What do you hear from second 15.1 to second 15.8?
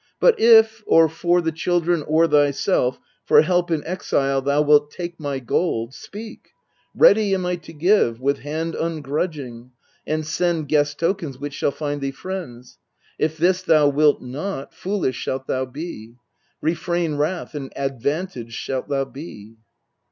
shalt thou